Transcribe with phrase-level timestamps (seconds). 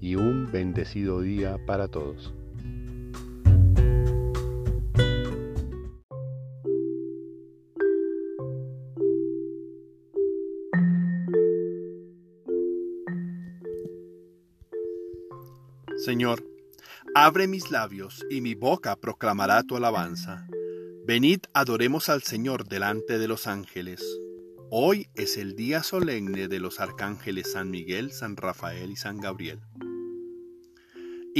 [0.00, 2.32] y un bendecido día para todos.
[16.08, 16.42] Señor,
[17.14, 20.46] abre mis labios y mi boca proclamará tu alabanza.
[21.04, 24.02] Venid, adoremos al Señor delante de los ángeles.
[24.70, 29.60] Hoy es el día solemne de los arcángeles San Miguel, San Rafael y San Gabriel.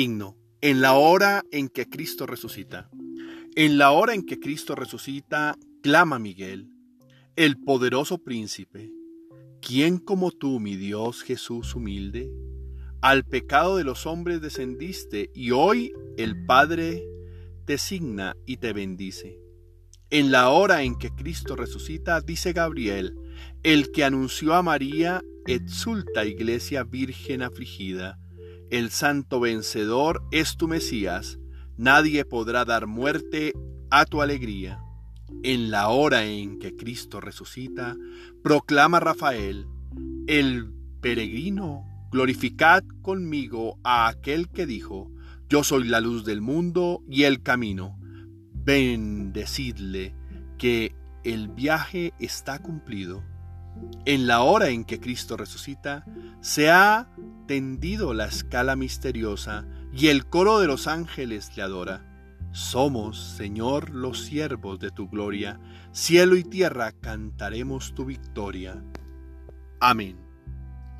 [0.00, 2.88] En la hora en que Cristo resucita.
[3.56, 6.70] En la hora en que Cristo resucita, clama Miguel,
[7.34, 8.92] el poderoso príncipe.
[9.60, 12.30] ¿Quién como tú, mi Dios Jesús humilde?
[13.00, 17.02] Al pecado de los hombres descendiste y hoy el Padre
[17.64, 19.40] te signa y te bendice.
[20.10, 23.16] En la hora en que Cristo resucita, dice Gabriel,
[23.64, 28.16] el que anunció a María, exulta iglesia virgen afligida
[28.70, 31.38] el santo vencedor es tu Mesías,
[31.76, 33.52] nadie podrá dar muerte
[33.90, 34.82] a tu alegría.
[35.42, 37.96] En la hora en que Cristo resucita,
[38.42, 39.66] proclama Rafael,
[40.26, 45.10] el peregrino, glorificad conmigo a aquel que dijo,
[45.48, 47.98] yo soy la luz del mundo y el camino.
[48.52, 50.14] Bendecidle
[50.58, 53.22] que el viaje está cumplido.
[54.04, 56.04] En la hora en que Cristo resucita,
[56.40, 57.08] se ha
[57.46, 62.04] tendido la escala misteriosa y el coro de los ángeles le adora.
[62.52, 65.60] Somos, Señor, los siervos de tu gloria,
[65.92, 68.82] cielo y tierra cantaremos tu victoria.
[69.80, 70.18] Amén.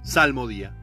[0.02, 0.74] Salmo día.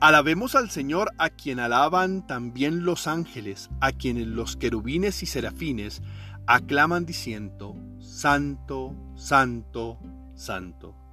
[0.00, 6.02] Alabemos al Señor a quien alaban también los ángeles, a quienes los querubines y serafines
[6.46, 9.98] aclaman diciendo, Santo, Santo,
[10.34, 11.07] Santo.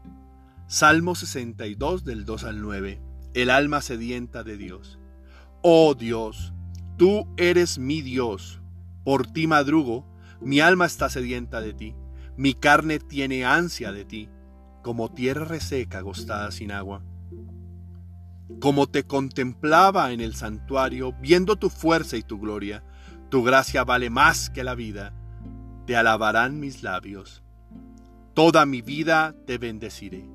[0.68, 3.00] Salmo 62 del 2 al 9.
[3.36, 4.98] El alma sedienta de Dios.
[5.62, 6.54] Oh Dios,
[6.98, 8.62] tú eres mi Dios.
[9.04, 10.08] Por ti madrugo,
[10.42, 11.96] mi alma está sedienta de ti.
[12.36, 14.28] Mi carne tiene ansia de ti,
[14.82, 17.04] como tierra reseca agostada sin agua.
[18.60, 22.84] Como te contemplaba en el santuario, viendo tu fuerza y tu gloria,
[23.30, 25.14] tu gracia vale más que la vida.
[25.86, 27.44] Te alabarán mis labios.
[28.34, 30.35] Toda mi vida te bendeciré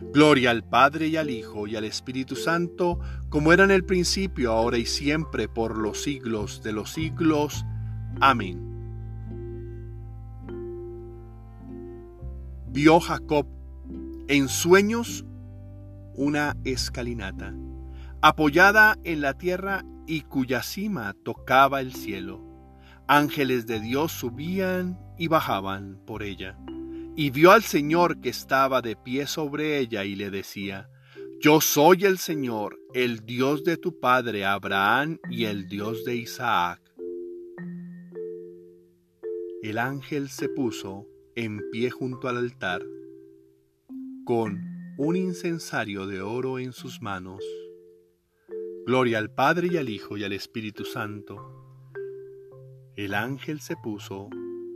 [0.00, 4.52] Gloria al Padre y al Hijo y al Espíritu Santo, como era en el principio,
[4.52, 7.64] ahora y siempre, por los siglos de los siglos.
[8.20, 8.60] Amén.
[12.68, 13.46] Vio Jacob
[14.28, 15.24] en sueños
[16.16, 17.54] una escalinata,
[18.20, 22.42] apoyada en la tierra y cuya cima tocaba el cielo.
[23.06, 26.56] Ángeles de Dios subían y bajaban por ella
[27.16, 30.88] y vio al Señor que estaba de pie sobre ella y le decía,
[31.40, 36.80] Yo soy el Señor, el Dios de tu padre Abraham y el Dios de Isaac.
[39.62, 41.06] El ángel se puso
[41.36, 42.82] en pie junto al altar,
[44.24, 44.60] con
[44.98, 47.44] un incensario de oro en sus manos.
[48.86, 51.38] Gloria al Padre y al Hijo y al Espíritu Santo.
[52.96, 54.28] El ángel se puso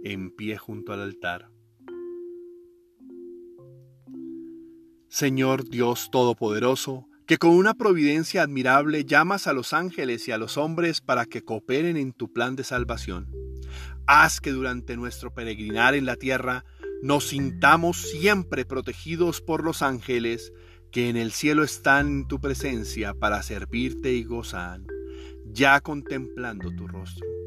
[0.05, 1.58] en pie junto al altar.
[5.09, 10.59] Señor Dios Todopoderoso, que con una providencia admirable llamas a los ángeles y a los
[10.59, 13.27] hombres para que cooperen en tu plan de salvación.
[14.07, 16.65] Haz que durante nuestro peregrinar en la tierra
[17.03, 20.53] nos sintamos siempre protegidos por los ángeles
[20.91, 24.83] que en el cielo están en tu presencia para servirte y gozar,
[25.47, 27.38] ya contemplando tu rostro.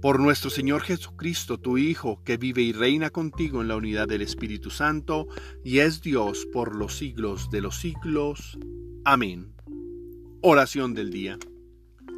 [0.00, 4.22] Por nuestro Señor Jesucristo, tu Hijo, que vive y reina contigo en la unidad del
[4.22, 5.26] Espíritu Santo,
[5.64, 8.58] y es Dios por los siglos de los siglos.
[9.04, 9.52] Amén.
[10.40, 11.36] Oración del día.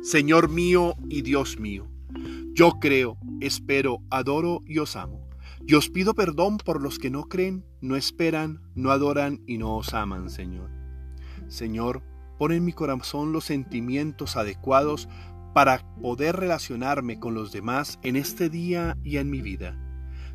[0.03, 1.89] Señor mío y Dios mío,
[2.53, 5.27] yo creo, espero, adoro y os amo.
[5.67, 9.77] Y os pido perdón por los que no creen, no esperan, no adoran y no
[9.77, 10.71] os aman, Señor.
[11.49, 12.03] Señor,
[12.39, 15.09] pon en mi corazón los sentimientos adecuados
[15.53, 19.77] para poder relacionarme con los demás en este día y en mi vida.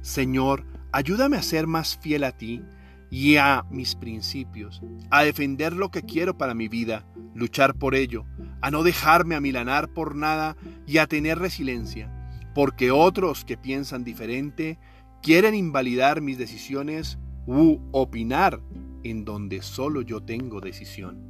[0.01, 2.61] Señor, ayúdame a ser más fiel a ti
[3.09, 8.25] y a mis principios, a defender lo que quiero para mi vida, luchar por ello,
[8.61, 12.11] a no dejarme amilanar por nada y a tener resiliencia,
[12.53, 14.79] porque otros que piensan diferente
[15.21, 18.61] quieren invalidar mis decisiones u opinar
[19.03, 21.21] en donde solo yo tengo decisión.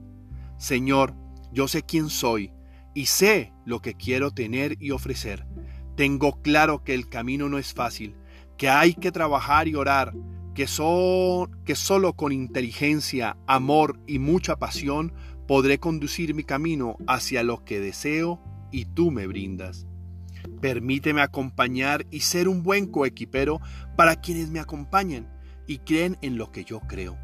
[0.58, 1.14] Señor,
[1.52, 2.52] yo sé quién soy
[2.96, 5.46] y sé lo que quiero tener y ofrecer.
[5.96, 8.16] Tengo claro que el camino no es fácil,
[8.58, 10.14] que hay que trabajar y orar,
[10.56, 10.66] que,
[11.66, 15.14] que solo con inteligencia, amor y mucha pasión
[15.48, 19.86] podré conducir mi camino hacia lo que deseo y tú me brindas.
[20.62, 23.60] Permíteme acompañar y ser un buen coequipero
[23.98, 25.30] para quienes me acompañan
[25.68, 27.18] y creen en lo que yo creo.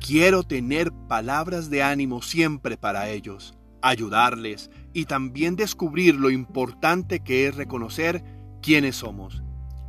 [0.00, 7.46] Quiero tener palabras de ánimo siempre para ellos, ayudarles y también descubrir lo importante que
[7.46, 8.22] es reconocer
[8.62, 9.42] quiénes somos.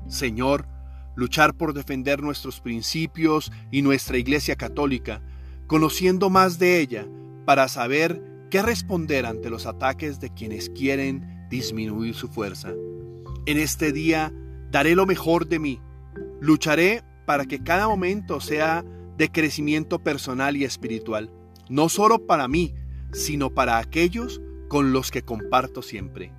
[0.08, 0.68] Señor,
[1.16, 5.22] luchar por defender nuestros principios y nuestra Iglesia Católica,
[5.68, 7.08] conociendo más de ella
[7.46, 12.74] para saber qué responder ante los ataques de quienes quieren disminuir su fuerza.
[13.46, 14.34] En este día
[14.72, 15.82] daré lo mejor de mí.
[16.40, 18.84] Lucharé para que cada momento sea
[19.18, 21.32] de crecimiento personal y espiritual,
[21.70, 22.74] no solo para mí,
[23.12, 26.32] sino para aquellos con los que comparto siempre.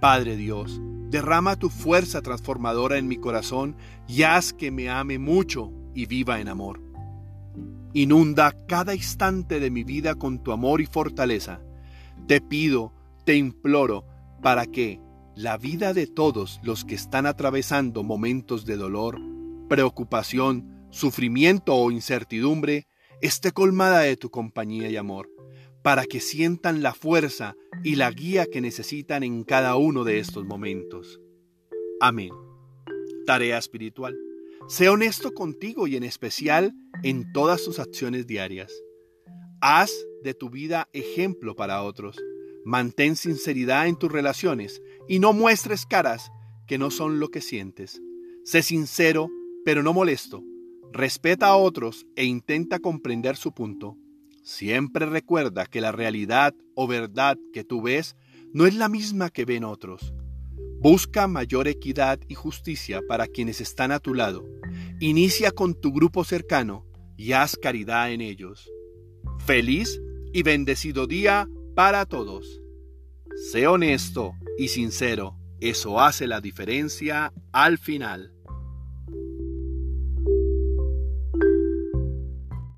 [0.00, 3.76] Padre Dios, derrama tu fuerza transformadora en mi corazón
[4.06, 6.80] y haz que me ame mucho y viva en amor.
[7.92, 11.60] Inunda cada instante de mi vida con tu amor y fortaleza.
[12.26, 12.92] Te pido,
[13.24, 14.04] te imploro,
[14.40, 15.00] para que
[15.34, 19.20] la vida de todos los que están atravesando momentos de dolor,
[19.68, 22.86] preocupación, sufrimiento o incertidumbre
[23.20, 25.28] esté colmada de tu compañía y amor,
[25.88, 30.44] para que sientan la fuerza y la guía que necesitan en cada uno de estos
[30.44, 31.18] momentos.
[31.98, 32.28] Amén.
[33.24, 34.14] Tarea espiritual.
[34.68, 38.70] Sé honesto contigo y en especial en todas tus acciones diarias.
[39.62, 39.90] Haz
[40.22, 42.18] de tu vida ejemplo para otros
[42.66, 46.30] Mantén sinceridad en tus relaciones y no muestres caras
[46.66, 48.02] que no son lo que sientes.
[48.44, 49.30] Sé sincero,
[49.64, 50.44] pero no molesto.
[50.92, 53.96] Respeta a otros e intenta comprender su punto.
[54.48, 58.16] Siempre recuerda que la realidad o verdad que tú ves
[58.54, 60.14] no es la misma que ven otros.
[60.80, 64.46] Busca mayor equidad y justicia para quienes están a tu lado.
[65.00, 66.86] Inicia con tu grupo cercano
[67.18, 68.70] y haz caridad en ellos.
[69.44, 70.00] Feliz
[70.32, 72.62] y bendecido día para todos.
[73.52, 78.32] Sé honesto y sincero, eso hace la diferencia al final.